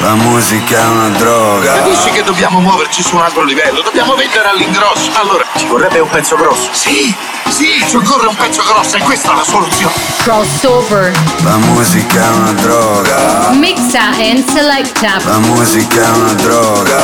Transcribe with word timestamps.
La 0.00 0.14
musica 0.14 0.78
è 0.78 0.86
una 0.86 1.08
droga. 1.08 1.72
Capisci 1.72 2.10
che 2.10 2.22
dobbiamo 2.22 2.60
muoverci 2.60 3.02
su 3.02 3.16
un 3.16 3.22
altro 3.22 3.42
livello? 3.42 3.82
Dobbiamo 3.82 4.14
vendere 4.14 4.48
all'ingrosso. 4.48 5.10
Allora, 5.14 5.44
ci 5.56 5.66
vorrebbe 5.66 5.98
un 5.98 6.08
pezzo 6.08 6.36
grosso. 6.36 6.68
Sì, 6.70 7.12
sì, 7.48 7.84
ci 7.88 7.96
occorre 7.96 8.28
un 8.28 8.36
pezzo 8.36 8.62
grosso 8.62 8.96
e 8.96 9.00
questa 9.00 9.32
è 9.32 9.34
la 9.34 9.42
soluzione. 9.42 9.92
Crossover. 10.18 11.12
La 11.42 11.56
musica 11.56 12.22
è 12.22 12.28
una 12.28 12.52
droga. 12.52 13.50
Mixa 13.54 14.10
and 14.18 14.48
selecta. 14.48 15.20
La 15.24 15.38
musica 15.38 16.02
è 16.02 16.08
una 16.10 16.32
droga. 16.34 16.96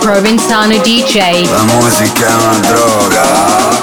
Provenzano 0.00 0.76
DJ. 0.78 1.48
La 1.48 1.62
musica 1.62 2.26
è 2.26 2.34
una 2.34 2.58
droga. 2.58 3.22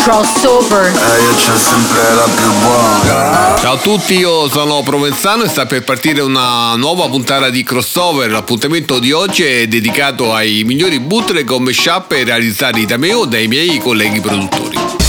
Crossover. 0.03 0.87
E 0.87 1.21
io 1.21 1.33
c'ho 1.33 1.57
sempre 1.57 2.13
la 2.13 2.27
più 2.35 2.51
buona. 2.59 3.55
Ciao 3.57 3.73
a 3.73 3.77
tutti, 3.77 4.17
io 4.17 4.49
sono 4.49 4.81
Provenzano 4.83 5.43
e 5.43 5.47
sta 5.47 5.65
per 5.65 5.83
partire 5.83 6.21
una 6.21 6.75
nuova 6.75 7.07
puntata 7.07 7.49
di 7.49 7.63
crossover. 7.63 8.29
L'appuntamento 8.49 8.97
di 8.97 9.11
oggi 9.11 9.43
è 9.43 9.67
dedicato 9.67 10.33
ai 10.33 10.63
migliori 10.63 10.99
bootleg 10.99 11.47
o 11.51 11.59
mashup 11.59 12.09
realizzati 12.13 12.83
da 12.83 12.97
me 12.97 13.13
o 13.13 13.25
dai 13.25 13.47
miei 13.47 13.77
colleghi 13.77 14.19
produttori. 14.21 15.08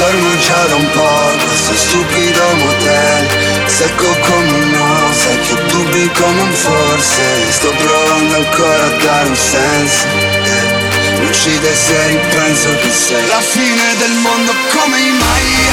Dormo 0.00 0.36
già 0.38 0.74
un 0.74 0.90
po' 0.92 1.46
questo 1.46 1.74
stupido 1.74 2.42
motel. 2.54 3.28
Secco 3.66 4.08
come 4.26 4.50
un 4.50 4.70
no, 4.70 4.94
ho 5.10 5.60
dubbi 5.68 6.10
come 6.12 6.40
un 6.40 6.52
forse. 6.52 7.22
Sto 7.50 7.70
provando 7.70 8.36
ancora 8.36 8.84
a 8.84 8.96
dare 9.04 9.28
un 9.28 9.36
senso. 9.36 10.06
Eh. 10.54 11.18
Mi 11.20 11.26
uccide 11.26 11.74
se 11.74 12.06
ripenso 12.08 12.68
che 12.80 12.90
sei. 12.90 13.26
La 13.26 13.40
fine 13.40 13.96
del 13.98 14.14
mondo 14.24 14.52
come 14.72 14.98
mai, 14.98 15.68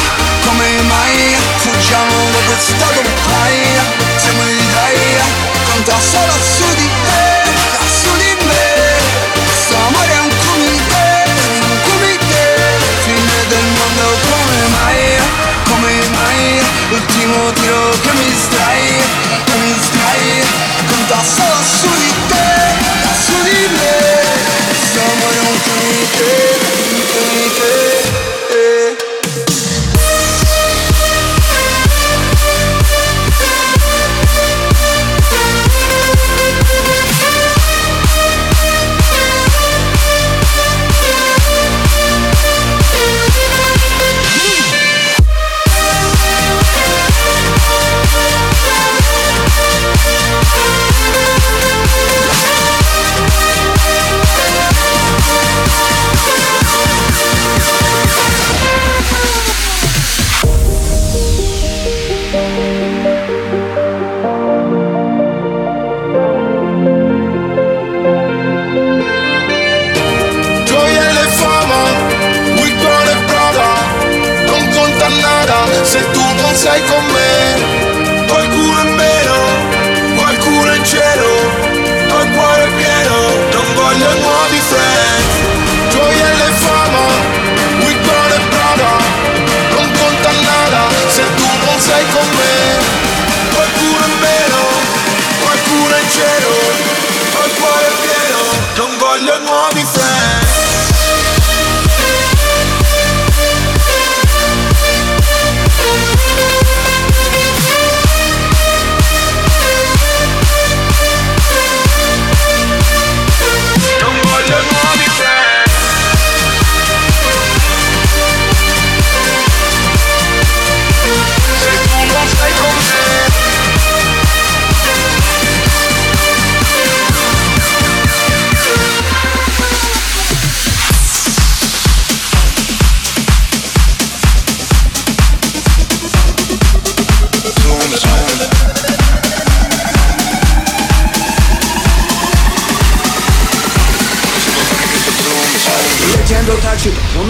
come 0.45 0.81
mai 0.81 1.35
Fuggiamo 1.57 2.15
da 2.31 2.39
questo 2.47 2.85
compagno 2.95 3.83
Siamo 4.17 4.43
gli 4.43 4.65
dai, 4.73 4.99
conta 5.71 5.99
solo 5.99 6.33
su 6.55 6.67
di 6.75 6.89
te, 7.03 7.16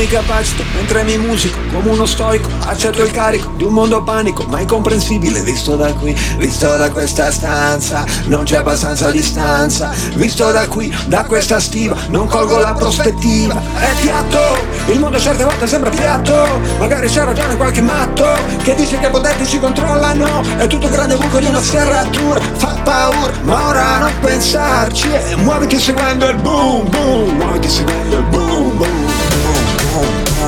capacito 0.07 0.63
Mentre 0.73 1.03
mi 1.03 1.17
musico, 1.17 1.57
come 1.71 1.89
uno 1.89 2.05
stoico 2.05 2.49
Accetto 2.65 3.03
il 3.03 3.11
carico 3.11 3.51
di 3.55 3.63
un 3.63 3.73
mondo 3.73 4.01
panico 4.03 4.43
Ma 4.47 4.59
incomprensibile, 4.59 5.41
visto 5.41 5.75
da 5.75 5.93
qui 5.93 6.15
Visto 6.37 6.75
da 6.75 6.89
questa 6.91 7.31
stanza 7.31 8.05
Non 8.25 8.43
c'è 8.43 8.57
abbastanza 8.57 9.11
distanza. 9.11 9.91
Visto 10.13 10.51
da 10.51 10.67
qui, 10.67 10.95
da 11.07 11.25
questa 11.25 11.59
stiva 11.59 11.95
Non 12.09 12.27
colgo 12.27 12.57
la 12.57 12.73
prospettiva. 12.73 13.61
È 13.75 13.89
piatto, 14.01 14.39
il 14.87 14.99
mondo 14.99 15.19
certe 15.19 15.43
volte 15.43 15.67
sembra 15.67 15.89
piatto. 15.89 16.59
Magari 16.79 17.07
c'è 17.07 17.23
ragione 17.23 17.55
qualche 17.55 17.81
matto 17.81 18.25
Che 18.63 18.75
dice 18.75 18.99
che 18.99 19.07
i 19.07 19.09
potenti 19.09 19.45
ci 19.45 19.59
controllano. 19.59 20.43
È 20.57 20.67
tutto 20.67 20.89
grande 20.89 21.15
buco 21.15 21.39
di 21.39 21.45
una 21.45 21.61
serratura 21.61 22.39
Fa 22.39 22.79
paura, 22.83 23.31
ma 23.43 23.67
ora 23.67 23.97
non 23.99 24.11
pensarci. 24.21 25.09
Muoviti 25.37 25.79
seguendo 25.79 26.27
il 26.29 26.37
boom 26.37 26.89
boom 26.89 27.35
Muoviti 27.37 27.69
seguendo 27.69 28.17
il 28.17 28.23
boom 28.23 28.77
boom 28.77 28.96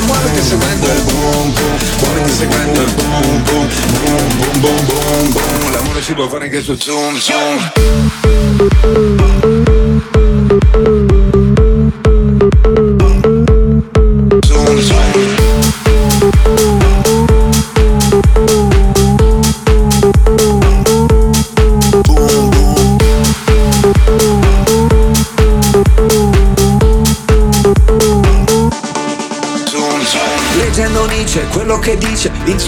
muoviti 0.00 0.42
seguendo 0.42 0.86
il 0.86 1.02
boom 1.02 1.52
boom 1.52 1.76
Muoviti 2.00 2.30
seguendo 2.30 2.80
il 2.80 2.90
boom 2.94 3.42
boom 3.42 3.68
Boom 4.04 4.38
boom 4.38 4.60
boom 4.60 4.86
boom 4.86 5.32
boom. 5.32 5.72
L'amore 5.72 6.00
si 6.02 6.14
può 6.14 6.26
fare 6.28 6.44
anche 6.44 6.62
su 6.62 6.76
zoom 6.76 7.18
Zoom 7.18 7.70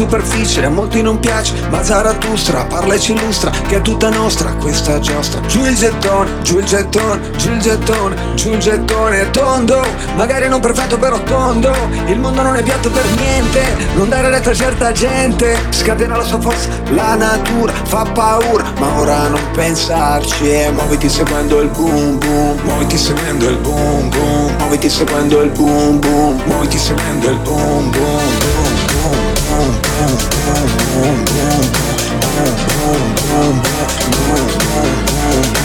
superficie 0.01 0.65
a 0.65 0.71
molti 0.71 1.03
non 1.03 1.21
piace 1.21 1.53
Ma 1.69 1.83
Zarathustra 1.83 2.65
parla 2.65 2.95
e 2.95 2.99
ci 2.99 3.13
illustra 3.13 3.51
che 3.51 3.77
è 3.77 3.83
tutta 3.83 4.09
nostra 4.09 4.55
questa 4.55 4.99
giostra. 4.99 5.41
Giù 5.43 5.65
il 5.65 5.77
gettone, 5.77 6.31
giù 6.43 6.59
il 6.59 6.65
gettone, 6.65 7.31
giù 7.37 7.51
il 7.53 7.61
gettone, 7.61 8.17
giù 8.35 8.51
il 8.51 8.59
gettone 8.59 9.31
Tondo, 9.31 9.83
magari 10.17 10.49
non 10.49 10.61
perfetto 10.61 10.99
però 10.99 11.23
tondo. 11.23 11.73
Il 12.07 12.19
mondo 12.19 12.41
non 12.41 12.57
è 12.57 12.63
piatto 12.63 12.91
per 12.91 13.05
niente 13.17 13.63
Non 13.95 14.09
dare 14.09 14.31
retta 14.31 14.51
a 14.51 14.55
certa 14.55 14.93
gente. 14.93 15.57
Scatena 15.69 16.17
la 16.17 16.25
sua 16.25 16.41
forza, 16.41 16.69
la 16.91 17.15
natura 17.15 17.73
fa 17.73 18.05
paura. 18.13 18.65
Ma 18.79 18.99
ora 18.99 19.29
non 19.29 19.41
pensarci 19.53 20.51
e 20.51 20.71
muoviti 20.71 21.09
seguendo 21.09 21.61
il 21.61 21.69
boom 21.69 22.19
boom. 22.19 22.59
Muoviti 22.65 22.97
seguendo 22.97 23.49
il 23.49 23.57
boom 23.59 24.09
boom. 24.09 24.55
Muoviti 24.59 24.89
seguendo 24.89 25.43
il 25.43 25.51
boom 25.51 25.99
boom. 25.99 26.43
Muoviti 26.47 26.79
seguendo 26.79 27.29
il 27.29 27.39
boom 27.39 27.91
boom 27.91 28.39
boom 28.39 28.80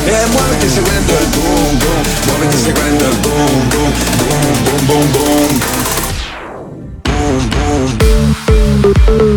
e 0.05 0.25
muoviti 0.31 0.69
seguendo 0.69 1.13
il 1.13 1.27
boom 1.27 1.77
boom, 1.77 2.03
muoviti 2.25 2.57
seguendo 2.57 3.05
il 3.05 3.15
boom 3.17 3.69
boom, 3.69 3.93
boom 4.27 4.85
boom 4.85 5.11
boom 5.11 5.11
boom. 9.17 9.34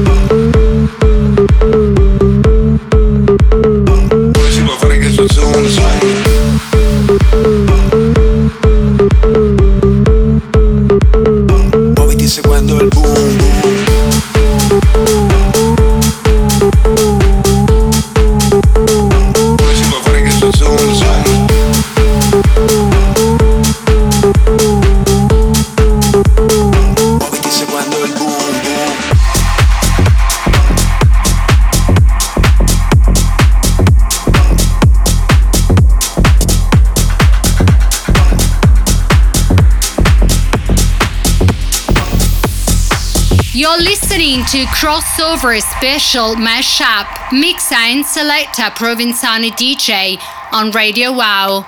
Listening 43.67 44.45
to 44.45 44.65
Crossover 44.67 45.61
Special 45.61 46.37
Mashup 46.37 47.33
Mix 47.33 47.73
and 47.73 48.05
Selecta 48.05 48.71
Provenzano 48.71 49.51
DJ 49.51 50.17
on 50.53 50.71
Radio 50.71 51.13
Wow. 51.13 51.65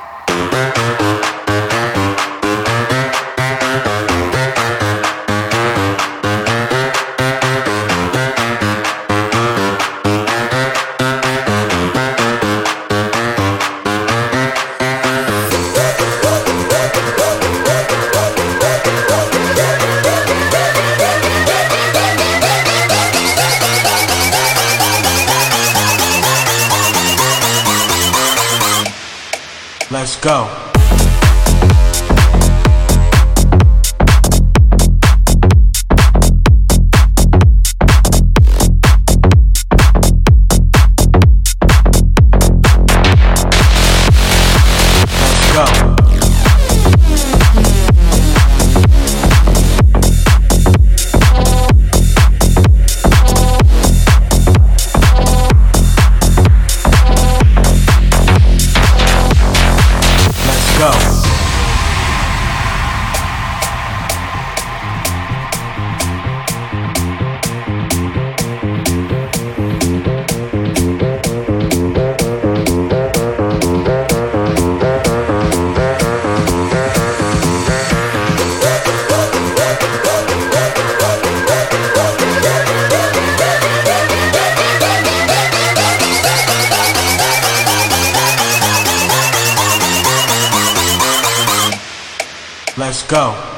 Go. 93.10 93.49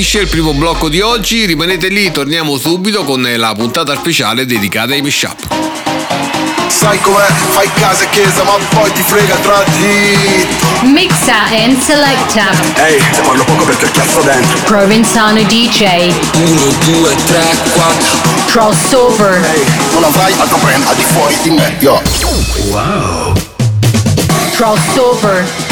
Finisce 0.00 0.20
il 0.20 0.28
primo 0.28 0.54
blocco 0.54 0.88
di 0.88 1.02
oggi, 1.02 1.44
rimanete 1.44 1.88
lì, 1.88 2.10
torniamo 2.10 2.56
subito 2.56 3.04
con 3.04 3.20
la 3.36 3.52
puntata 3.54 3.94
speciale 3.94 4.46
dedicata 4.46 4.94
ai 4.94 5.02
mashup. 5.02 5.36
Sai 6.68 6.98
com'è, 7.02 7.26
fai 7.50 7.70
casa 7.74 8.04
e 8.04 8.08
chiesa 8.08 8.42
ma 8.44 8.52
poi 8.70 8.90
ti 8.94 9.02
frega 9.02 9.34
tra 9.34 9.62
di 9.76 10.46
Mixa 10.88 11.44
and 11.50 11.78
selecta. 11.78 12.50
Ehi, 12.76 12.94
hey, 12.94 13.02
se 13.12 13.20
parlo 13.20 13.44
poco 13.44 13.64
perché 13.64 13.90
cazzo 13.90 14.22
dentro. 14.22 14.58
Provenzano 14.60 15.42
DJ 15.42 16.10
1, 16.34 16.60
2, 16.86 17.14
3, 17.26 17.56
4 17.74 18.18
Crossover. 18.46 19.34
Ehi, 19.34 19.60
hey, 19.60 19.64
non 19.92 20.04
avrai 20.04 20.32
altro 20.38 20.56
brand 20.62 20.82
al 20.86 20.96
di 20.96 21.04
fuori 21.12 21.36
di 21.42 21.50
me, 21.50 21.76
yo 21.78 22.00
Wow. 22.70 23.34
Crossover 24.54 25.69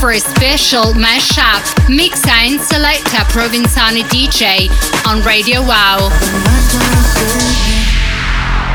for 0.00 0.12
a 0.12 0.18
special 0.18 0.94
mashup 0.94 1.60
mix 1.94 2.26
and 2.26 2.58
selector 2.58 3.22
Provinzani 3.34 4.02
DJ 4.04 4.70
on 5.06 5.22
Radio 5.26 5.60
Wow. 5.60 6.08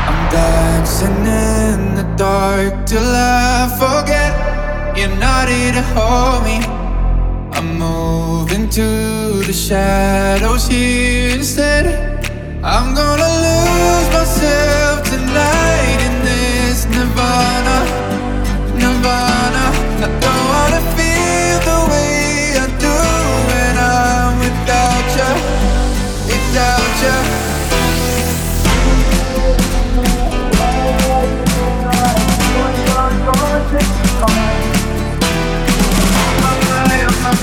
I'm 0.06 0.30
dancing 0.30 1.26
in 1.26 1.96
the 1.96 2.04
dark 2.16 2.86
till 2.86 3.02
I 3.02 3.66
forget 3.74 4.96
you're 4.96 5.16
not 5.18 5.48
here 5.48 5.72
to 5.72 5.82
hold 5.94 6.44
me. 6.44 6.58
I'm 7.56 7.76
moving 7.76 8.70
to 8.70 9.42
the 9.44 9.52
shadows 9.52 10.68
here 10.68 11.34
instead. 11.34 11.86
I'm 12.62 12.94
gonna 12.94 13.30
lose 13.46 14.08
myself 14.12 15.02
tonight 15.10 15.98
in 16.06 16.24
this 16.24 16.84
nirvana. 16.86 18.05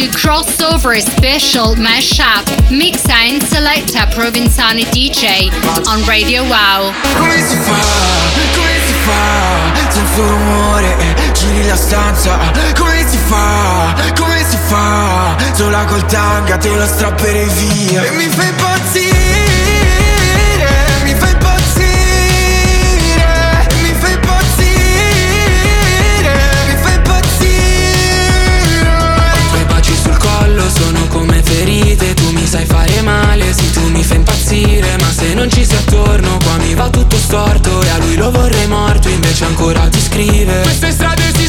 to 0.00 0.06
Crossover 0.16 0.98
Special 0.98 1.74
Mashup 1.74 2.44
Mixa 2.70 3.12
and 3.12 3.42
Selecta 3.42 4.06
Provenzano 4.14 4.82
DJ 4.90 5.50
on 5.88 6.02
Radio 6.06 6.42
Wow. 6.44 6.92
Come 7.18 7.42
si 7.42 7.56
fa? 7.56 7.78
Come 8.54 8.80
si 8.86 8.92
fa? 9.04 9.90
Senza 9.90 10.22
rumore, 10.22 10.96
giri 11.34 11.66
la 11.66 11.76
stanza 11.76 12.38
Come 12.78 13.04
si 13.06 13.18
fa? 13.26 13.94
Come 14.16 14.42
si 14.48 14.56
fa? 14.68 15.36
Sola 15.52 15.84
col 15.84 16.06
tanga 16.06 16.56
te 16.56 16.74
lo 16.74 16.86
strapperei 16.86 17.48
via 17.48 18.02
E 18.04 18.10
mi 18.12 18.24
fai 18.28 18.48
impazzire 18.48 19.29
sono 30.70 31.06
come 31.08 31.42
ferite 31.42 32.14
Tu 32.14 32.30
mi 32.30 32.46
sai 32.46 32.64
fare 32.64 33.00
male, 33.02 33.52
sì 33.52 33.70
tu 33.70 33.88
mi 33.88 34.02
fai 34.02 34.18
impazzire 34.18 34.96
Ma 34.98 35.10
se 35.10 35.34
non 35.34 35.50
ci 35.50 35.64
sei 35.64 35.78
attorno 35.78 36.38
qua 36.42 36.56
mi 36.58 36.74
va 36.74 36.88
tutto 36.88 37.16
storto 37.16 37.82
E 37.82 37.88
a 37.88 37.98
lui 37.98 38.16
lo 38.16 38.30
vorrei 38.30 38.66
morto 38.66 39.08
invece 39.08 39.44
ancora 39.44 39.88
ti 39.88 40.00
scrive. 40.00 40.60
Queste 40.62 40.92
strade 40.92 41.32
si 41.34 41.39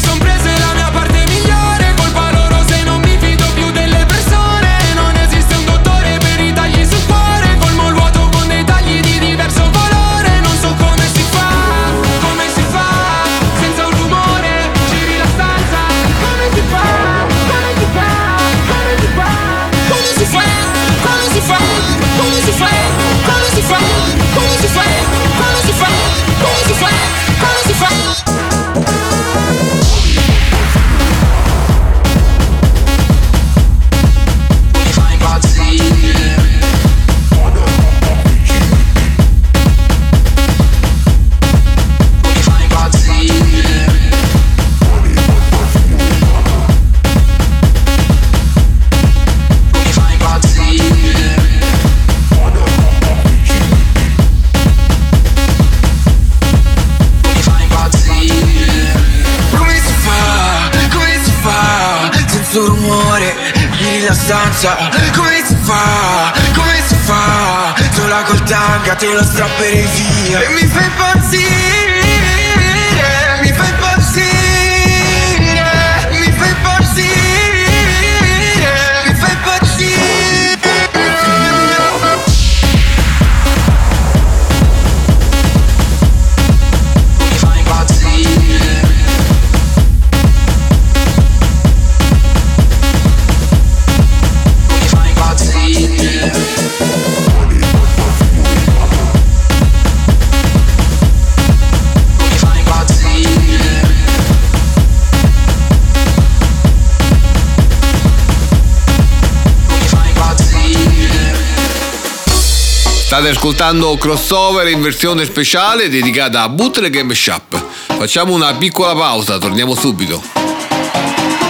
State 113.21 113.37
ascoltando 113.37 113.95
Crossover 113.97 114.67
in 114.67 114.81
versione 114.81 115.25
speciale 115.25 115.89
dedicata 115.89 116.41
a 116.41 116.49
bootleg 116.49 116.95
e 116.95 117.03
mashup. 117.03 117.63
Facciamo 117.85 118.33
una 118.33 118.51
piccola 118.55 118.95
pausa, 118.95 119.37
torniamo 119.37 119.75
subito. 119.75 120.19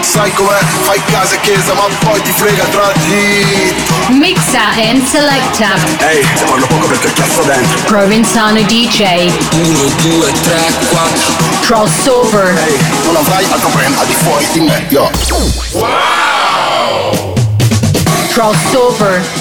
Sai 0.02 0.34
com'è? 0.34 0.60
Fai 0.82 1.02
casa 1.06 1.36
e 1.36 1.40
chiesa 1.40 1.74
ma 1.74 1.84
poi 2.00 2.22
ti 2.24 2.32
frega 2.32 2.66
tra 2.66 2.92
dito 3.06 3.94
Mixa 4.10 4.68
and 4.90 5.06
Selecta. 5.06 5.76
Ehi, 6.10 6.28
se 6.36 6.44
parlo 6.44 6.66
poco 6.66 6.88
perché 6.88 7.14
cazzo 7.14 7.42
dentro. 7.44 7.80
Provenzano 7.86 8.62
DJ 8.64 9.32
1, 9.54 9.80
2, 10.02 10.32
3, 10.42 10.74
4 10.90 11.34
Crossover. 11.62 12.58
Ehi, 12.68 12.78
non 13.06 13.16
avrai 13.16 13.46
altro 13.50 13.70
brand 13.70 13.96
al 13.98 14.08
di 14.08 14.14
fuori 14.16 14.46
di 14.52 14.60
me, 14.60 14.86
yo 14.90 15.10
Crossover 18.34 19.41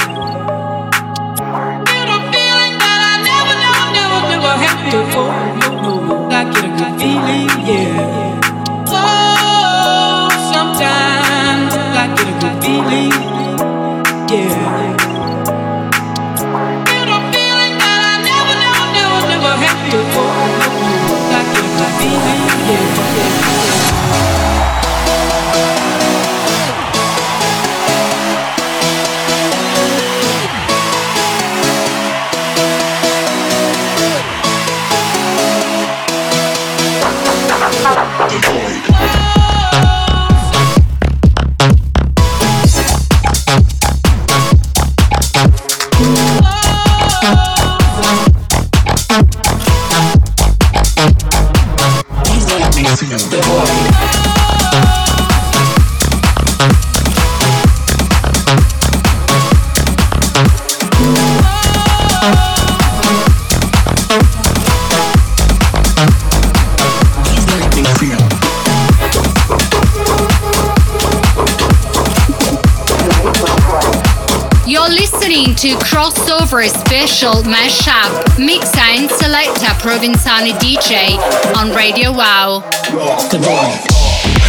Crossover 76.51 76.67
Special 76.67 77.43
Mashup. 77.43 78.37
Mix 78.37 78.69
and 78.75 79.09
Selecta 79.09 79.73
Provenzano 79.79 80.51
DJ 80.59 81.15
on 81.55 81.71
Radio 81.73 82.11
Wow. 82.11 82.61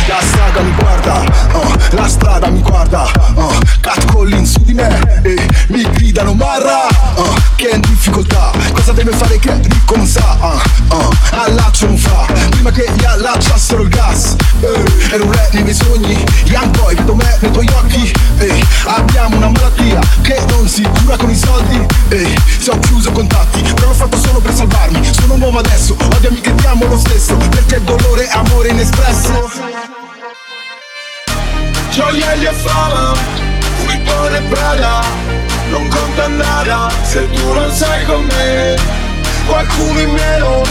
La 0.09 0.19
strada 0.21 0.61
mi 0.63 0.73
guarda, 0.73 1.25
uh, 1.55 1.77
la 1.95 2.09
strada 2.09 2.49
mi 2.49 2.61
guarda 2.61 3.09
uh, 3.37 3.57
Cat 3.81 4.05
Collins 4.13 4.51
su 4.51 4.61
di 4.63 4.75
me 4.75 5.21
e 5.23 5.49
mi 5.69 5.83
gridano 5.93 6.35
marra! 6.35 6.89
Uh, 7.15 7.33
Che 7.55 7.69
è 7.69 7.75
in 7.77 7.81
difficoltà, 7.83 8.51
cosa 8.73 8.91
deve 8.93 9.13
fare 9.13 9.39
che 9.39 9.53
ricco 9.63 9.95
non 9.97 10.07
sa 10.07 10.37
uh, 10.41 10.95
uh, 10.95 11.09
Allaccio 11.31 11.87
non 11.87 11.97
fa, 11.97 12.27
prima 12.51 12.73
che 12.73 12.85
gli 12.97 13.05
allacciassero 13.05 13.83
il 13.83 13.89
gas. 13.91 14.35
Eh, 14.61 15.15
Ero 15.15 15.25
un 15.25 15.33
re 15.33 15.49
nei 15.53 15.63
miei 15.63 15.75
sogni, 15.75 16.25
young 16.47 16.77
boy, 16.77 16.95
vedo 16.97 17.15
me 17.15 17.37
nei 17.41 17.51
tuoi 17.53 17.69
occhi. 17.73 18.13
Eh, 18.39 18.61
Abbiamo 18.87 19.37
una 19.37 19.49
malattia 19.51 20.01
che 20.23 20.37
non 20.49 20.67
si 20.69 20.83
cura 20.83 21.17
con 21.17 21.31
i 21.31 21.37
soldi 21.37 21.87
eh, 22.13 22.35
Se 22.59 22.71
ho 22.71 22.79
chiuso 22.79 23.11
contatti, 23.11 23.61
però 23.75 23.89
l'ho 23.89 23.95
fatto 23.95 24.17
solo 24.19 24.41
per 24.41 24.53
salvarmi. 24.53 25.05
Sono 25.13 25.37
nuovo 25.37 25.59
adesso, 25.59 25.97
odiami 26.17 26.41
che 26.41 26.55
ti 26.55 26.67
amo 26.67 26.87
lo 26.87 26.99
stesso 26.99 27.37
Perché 27.37 27.83
dolore 27.83 28.27
è 28.27 28.31
amore 28.33 28.69
inespresso. 28.69 29.51
Gioielli 31.91 32.45
e 32.45 32.53
fama, 32.53 33.13
Vuitton 33.85 34.35
e 34.35 34.41
Prada 34.49 35.03
Non 35.69 35.89
conta 35.89 36.27
nada 36.29 36.91
se 37.03 37.29
tu 37.31 37.53
non 37.53 37.71
sei 37.73 38.05
con 38.05 38.25
me. 38.25 38.77
Qualcuno 39.47 40.01
in 40.01 40.11
meno, 40.11 40.63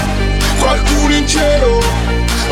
qualcuno 0.59 1.13
in 1.13 1.27
cielo 1.27 2.00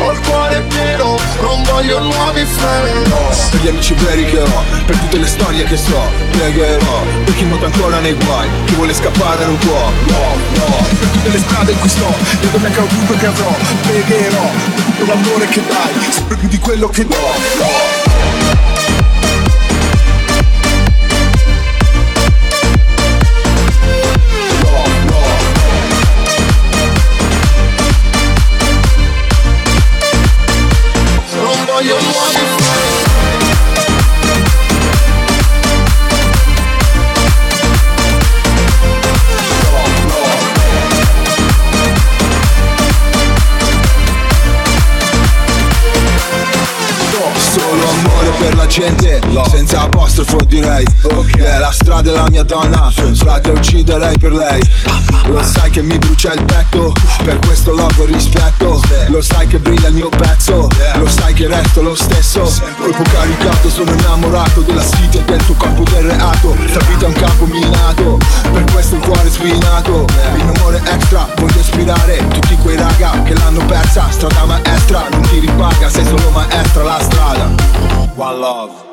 Ho 0.02 0.12
il 0.12 0.20
cuore 0.20 0.60
pieno, 0.62 1.16
non 1.40 1.62
voglio 1.64 1.98
nuovi 2.00 2.44
freni. 2.44 3.02
Per 3.50 3.60
gli 3.60 3.68
amici 3.68 3.94
veri 3.94 4.24
che 4.24 4.40
ho, 4.40 4.64
per 4.86 4.96
tutte 4.96 5.18
le 5.18 5.26
storie 5.26 5.64
che 5.64 5.76
so 5.76 6.00
Pregherò, 6.30 7.02
per 7.24 7.34
chi 7.34 7.44
nuota 7.44 7.66
ancora 7.66 7.98
nei 7.98 8.14
guai 8.14 8.48
Chi 8.64 8.74
vuole 8.74 8.94
scappare 8.94 9.44
non 9.44 9.58
può, 9.58 9.90
no, 10.06 10.36
no 10.54 10.86
Per 10.88 11.08
tutte 11.08 11.28
le 11.28 11.38
strade 11.38 11.72
in 11.72 11.78
cui 11.80 11.88
sto, 11.88 12.14
le 12.40 12.50
donne 12.50 12.70
che 12.70 12.80
ho 12.80 12.84
avuto 12.84 13.12
e 13.12 13.16
che 13.16 13.26
avrò 13.26 13.54
Pregherò, 13.82 14.50
per 14.74 14.84
tutto 14.84 15.04
l'amore 15.06 15.46
che 15.48 15.62
dai 15.66 16.12
Sempre 16.12 16.36
più 16.36 16.48
di 16.48 16.58
quello 16.58 16.88
che 16.88 17.06
do, 17.06 17.16
no 17.16 17.89
la 48.70 48.76
gente 48.76 49.20
Senza 49.50 49.80
apostrofo 49.80 50.38
direi. 50.46 50.84
Che 51.32 51.44
è 51.44 51.58
la 51.58 51.72
strada 51.72 52.02
della 52.02 52.30
mia 52.30 52.44
donna 52.44 52.90
Frate 52.92 53.50
ucciderei 53.50 54.16
per 54.16 54.32
lei 54.32 54.60
Lo 55.30 55.42
sai 55.44 55.70
che 55.70 55.80
mi 55.80 55.96
brucia 55.96 56.32
il 56.32 56.44
petto 56.44 56.92
Per 57.24 57.38
questo 57.38 57.72
logo 57.72 58.04
rispetto. 58.04 58.82
Lo 59.08 59.22
sai 59.22 59.46
che 59.46 59.58
brilla 59.58 59.88
il 59.88 59.94
mio 59.94 60.08
pezzo 60.08 60.68
Lo 60.94 61.08
sai 61.08 61.32
che 61.34 61.46
resto 61.46 61.82
lo 61.82 61.94
stesso. 61.94 62.42
Colpo 62.76 63.02
caricato 63.02 63.70
sono 63.70 63.92
innamorato 63.92 64.60
Della 64.62 64.84
city 64.84 65.18
e 65.18 65.22
del 65.22 65.44
tuo 65.44 65.54
corpo 65.54 65.84
del 65.84 66.02
reato. 66.02 66.56
La 66.56 66.84
vita 66.88 67.06
un 67.06 67.12
campo 67.12 67.44
minato 67.46 68.18
Per 68.52 68.64
questo 68.72 68.96
il 68.96 69.02
cuore 69.02 69.30
sfinato. 69.30 70.04
Il 70.34 70.52
amore 70.56 70.82
extra 70.84 71.28
Voglio 71.36 71.60
ispirare 71.60 72.26
tutti 72.28 72.56
quei 72.56 72.76
raga 72.76 73.22
Che 73.22 73.34
l'hanno 73.34 73.64
persa. 73.66 74.10
Strada 74.10 74.44
maestra 74.44 75.06
Non 75.10 75.22
ti 75.22 75.38
ripaga 75.38 75.88
Sei 75.88 76.04
solo 76.04 76.30
maestra 76.30 76.82
la 76.82 76.98
strada. 77.00 77.54
One 78.16 78.38
love 78.38 78.89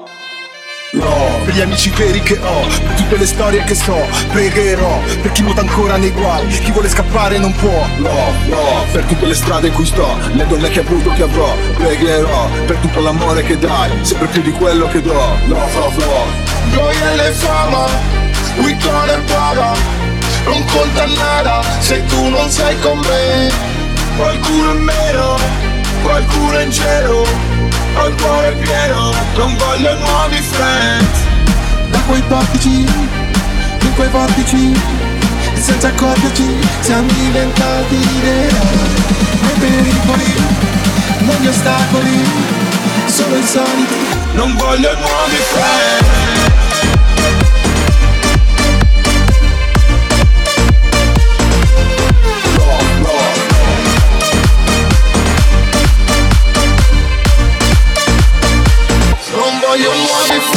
No, 0.93 1.41
per 1.43 1.53
gli 1.53 1.59
amici 1.59 1.89
veri 1.89 2.21
che 2.21 2.39
ho, 2.41 2.61
per 2.61 2.93
tutte 2.95 3.17
le 3.17 3.25
storie 3.25 3.61
che 3.65 3.75
so, 3.75 4.07
pregherò, 4.31 5.01
per 5.21 5.33
chi 5.33 5.41
nuota 5.41 5.59
ancora 5.59 5.97
nei 5.97 6.11
guai, 6.11 6.47
chi 6.47 6.71
vuole 6.71 6.87
scappare 6.87 7.37
non 7.39 7.51
può, 7.51 7.85
no, 7.97 8.31
no, 8.45 8.85
per 8.93 9.03
tutte 9.03 9.25
le 9.25 9.33
strade 9.33 9.67
in 9.67 9.73
cui 9.73 9.85
sto, 9.85 10.17
le 10.31 10.47
donne 10.47 10.69
che 10.69 10.79
avuto 10.79 11.11
che 11.11 11.23
avrò, 11.23 11.53
pregherò, 11.75 12.47
per 12.65 12.77
tutto 12.77 13.01
l'amore 13.01 13.43
che 13.43 13.57
dai, 13.57 13.91
sempre 14.01 14.27
più 14.27 14.41
di 14.41 14.51
quello 14.51 14.87
che 14.87 15.01
do, 15.01 15.11
love, 15.11 15.73
love, 15.73 16.05
love. 16.05 16.31
Gioia 16.71 17.25
e 17.25 17.31
fama, 17.31 17.85
Vuitton 18.55 19.09
e 19.09 19.17
Prada, 19.25 19.73
non 20.45 20.63
conta 20.71 21.05
nada 21.05 21.61
se 21.79 22.05
tu 22.05 22.29
non 22.29 22.49
sei 22.49 22.79
con 22.79 22.97
me, 22.99 23.51
qualcuno 24.15 24.71
in 24.71 24.83
meno, 24.83 25.37
qualcuno 26.01 26.59
in 26.61 26.71
cielo, 26.71 27.25
ho 27.97 28.07
il 28.07 28.15
cuore 28.21 28.51
pieno, 28.53 29.11
non 29.35 29.55
voglio 29.57 29.97
nuovi 29.97 30.41
friends. 30.41 31.19
Da 31.89 31.99
quei 32.07 32.21
portici, 32.21 32.85
in 33.81 33.93
quei 33.95 34.09
vortici 34.09 34.73
Senza 35.53 35.87
accorgerci, 35.87 36.55
siamo 36.81 37.11
diventati 37.11 37.97
eroi 38.23 38.49
Nei 39.41 39.53
pericoli, 39.59 40.33
negli 41.19 41.47
ostacoli 41.47 42.23
Sono 43.07 43.35
insoliti, 43.35 43.95
non 44.33 44.55
voglio 44.55 44.93
nuovi 44.93 45.35
friends 45.35 46.36
Non 59.77 59.85
voglio 59.85 60.01
nuovi 60.01 60.56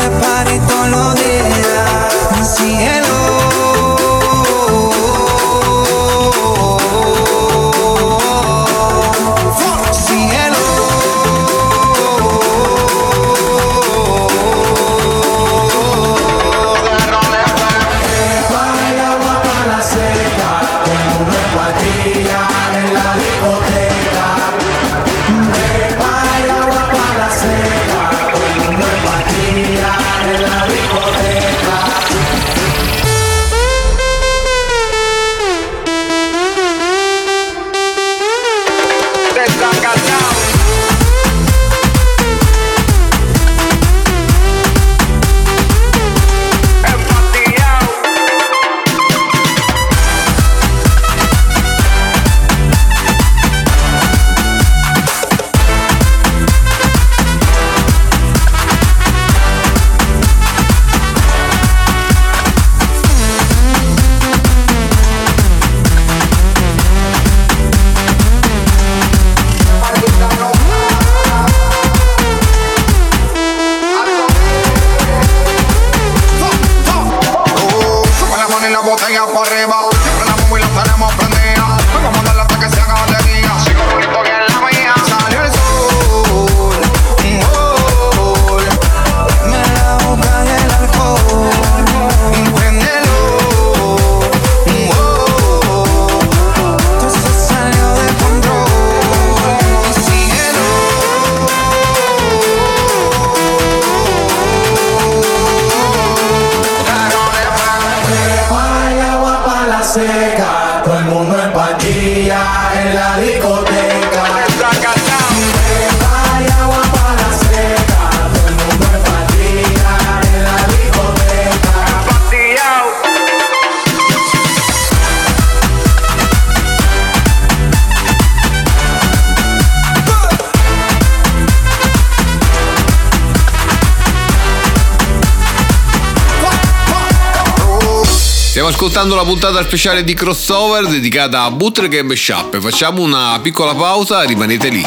ascoltando 138.83 139.13
la 139.13 139.23
puntata 139.23 139.61
speciale 139.61 140.03
di 140.03 140.15
crossover 140.15 140.87
dedicata 140.87 141.43
a 141.43 141.51
Bootleg 141.51 141.97
e 141.97 142.01
Meshup. 142.01 142.59
Facciamo 142.59 143.03
una 143.03 143.39
piccola 143.39 143.75
pausa, 143.75 144.23
rimanete 144.23 144.69
lì. 144.69 144.83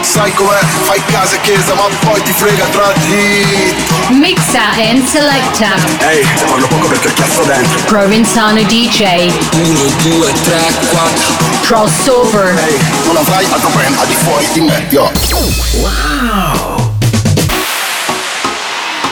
Sai 0.00 0.32
com'è? 0.32 0.60
Fai 0.84 1.02
casa 1.06 1.34
e 1.34 1.40
chiesa, 1.40 1.74
ma 1.74 1.82
poi 2.04 2.22
ti 2.22 2.30
frega 2.30 2.64
tra 2.66 2.92
di. 2.92 3.74
Mixa 4.16 4.70
and 4.88 5.04
selecta. 5.08 5.74
Ehi, 6.08 6.24
se 6.36 6.44
parlo 6.44 6.68
poco 6.68 6.86
perché 6.86 7.12
cazzo 7.14 7.42
dentro. 7.42 7.80
Provenzano 7.86 8.62
DJ. 8.62 9.32
1, 9.54 9.80
2, 10.02 10.32
3, 10.44 10.60
4. 10.90 11.32
Crossover. 11.62 12.56
Ehi, 12.64 12.78
non 13.06 13.16
avrai 13.16 13.44
altro 13.50 13.70
brand 13.70 13.98
al 13.98 14.06
di 14.06 14.14
fuori 14.14 14.46
di 14.52 14.60
me, 14.60 14.86
yo. 14.88 15.10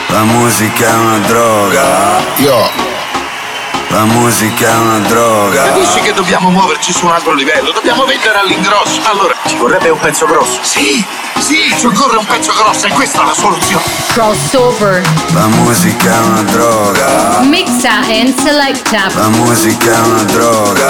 La 0.07 0.23
musica 0.23 0.87
è 0.87 0.93
una 0.93 1.17
droga, 1.17 2.23
Yo. 2.37 2.90
La 3.91 4.05
musica 4.05 4.67
è 4.69 4.77
una 4.77 4.99
droga. 4.99 5.63
Capisci 5.63 5.99
che 5.99 6.13
dobbiamo 6.13 6.49
muoverci 6.49 6.91
su 6.93 7.05
un 7.05 7.11
altro 7.11 7.33
livello? 7.33 7.71
Dobbiamo 7.71 8.05
vendere 8.05 8.39
all'ingrosso. 8.39 9.01
Allora, 9.03 9.35
ci 9.45 9.57
vorrebbe 9.57 9.89
un 9.89 9.99
pezzo 9.99 10.25
grosso. 10.25 10.59
Sì, 10.61 11.03
sì, 11.39 11.73
ci 11.77 11.85
occorre 11.87 12.17
un 12.17 12.25
pezzo 12.25 12.53
grosso 12.53 12.85
e 12.87 12.89
questa 12.91 13.21
è 13.21 13.25
la 13.25 13.33
soluzione. 13.33 13.83
Crossover. 14.13 15.01
La 15.33 15.47
musica 15.47 16.13
è 16.13 16.17
una 16.19 16.41
droga, 16.43 17.39
Mixa 17.41 17.91
and 18.07 18.33
selecta. 18.41 19.07
la 19.13 19.27
musica 19.29 19.91
è 19.93 19.99
una 19.99 20.23
droga, 20.23 20.87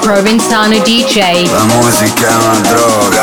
Provenzano 0.00 0.78
DJ. 0.78 1.50
la 1.50 1.64
musica 1.64 2.28
è 2.28 2.34
una 2.34 2.58
droga. 2.60 3.22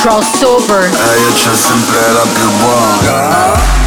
Crossover. 0.00 0.84
E 0.84 1.20
io 1.20 1.32
c'ho 1.32 1.56
sempre 1.56 2.12
la 2.12 2.24
più 2.32 2.50
buona. 2.58 3.79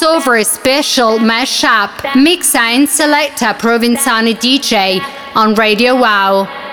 To 0.00 0.06
Crossover 0.06 0.46
Special 0.46 1.18
Mashup 1.18 1.90
Mixa 2.14 2.58
and 2.58 2.88
Selecta 2.88 3.54
Provenzano 3.58 4.34
DJ 4.34 5.00
on 5.34 5.54
Radio 5.54 5.94
Wow. 5.94 6.69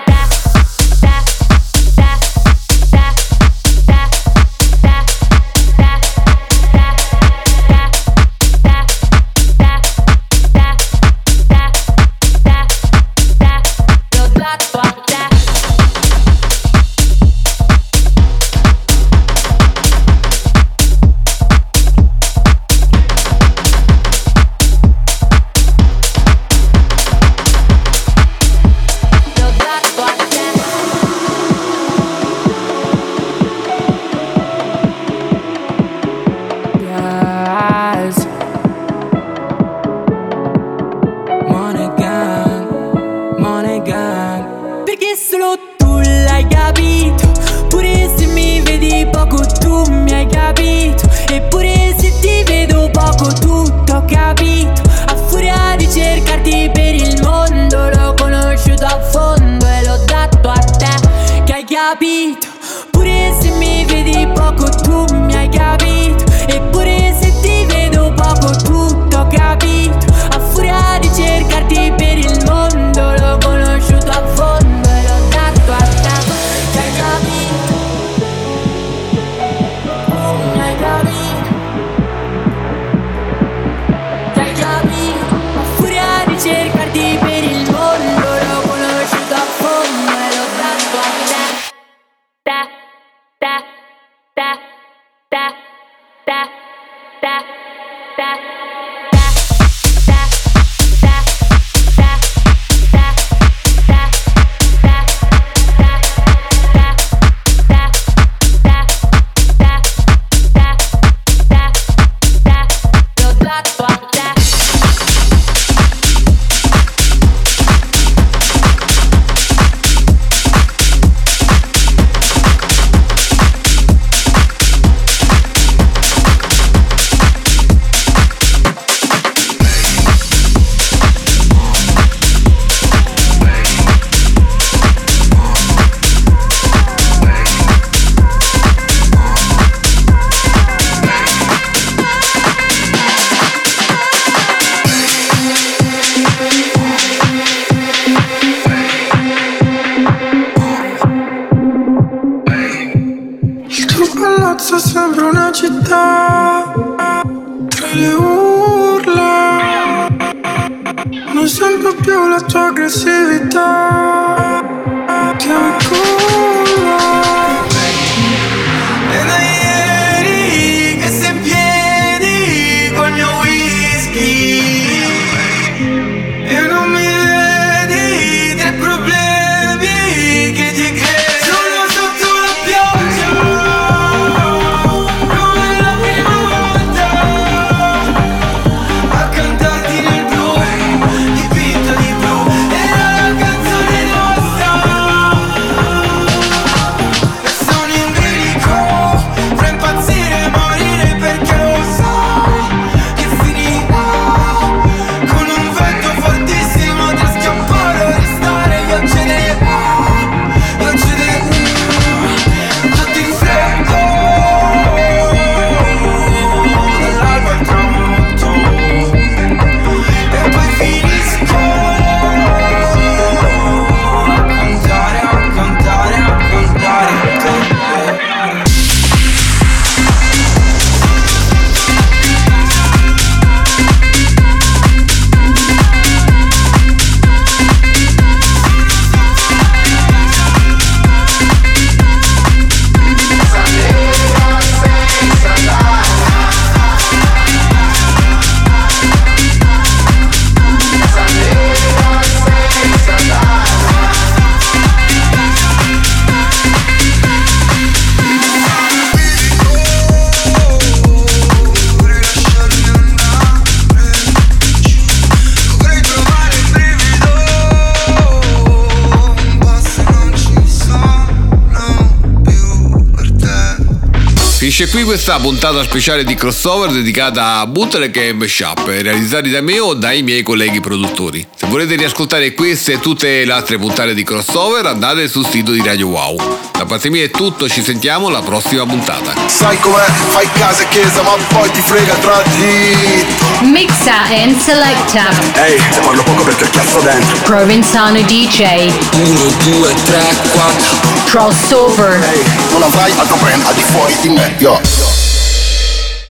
finisce 274.78 274.96
qui 274.96 275.02
questa 275.02 275.40
puntata 275.40 275.82
speciale 275.82 276.22
di 276.22 276.36
crossover 276.36 276.92
dedicata 276.92 277.58
a 277.58 277.66
bootleg 277.66 278.16
e 278.16 278.32
mashup 278.32 278.86
realizzati 278.86 279.50
da 279.50 279.60
me 279.60 279.80
o 279.80 279.94
dai 279.94 280.22
miei 280.22 280.44
colleghi 280.44 280.78
produttori. 280.80 281.44
Se 281.56 281.66
volete 281.66 281.96
riascoltare 281.96 282.54
queste 282.54 282.92
e 282.92 283.00
tutte 283.00 283.44
le 283.44 283.52
altre 283.52 283.76
puntate 283.76 284.14
di 284.14 284.22
crossover 284.22 284.86
andate 284.86 285.26
sul 285.26 285.44
sito 285.46 285.72
di 285.72 285.82
Radio 285.82 286.06
Wow. 286.06 286.36
Da 286.70 286.84
parte 286.84 287.10
mia 287.10 287.24
è 287.24 287.30
tutto, 287.30 287.68
ci 287.68 287.82
sentiamo 287.82 288.28
alla 288.28 288.42
prossima 288.42 288.86
puntata. 288.86 289.32
Sai 289.48 289.80
com'è? 289.80 290.06
Fai 290.28 290.48
casa 290.52 290.82
e 290.84 290.88
chiesa 290.90 291.22
ma 291.22 291.32
poi 291.48 291.68
ti 291.72 291.80
frega 291.80 292.14
tra 292.14 292.40
di... 292.44 293.26
Mixa 293.62 294.28
and 294.30 294.60
selecta. 294.60 295.28
Ehi, 295.54 295.72
hey, 295.72 295.92
se 295.92 296.00
parlo 296.00 296.22
poco 296.22 296.44
perché 296.44 296.64
ho 296.64 296.70
chiasso 296.70 297.00
dentro. 297.00 297.36
Provinzano 297.42 298.20
DJ. 298.20 298.92
1, 299.12 299.54
2, 299.64 299.94
3, 300.04 300.22
4 300.52 301.17
crossover. 301.30 302.12
Ehi, 302.12 302.38
hey, 302.38 302.44
non 302.72 302.82
avrai 302.82 303.12
altro 303.16 303.36
brand 303.36 303.72
di 303.74 303.82
fuori 303.82 304.16
di 304.20 304.28
me, 304.30 304.54
yo. 304.58 305.07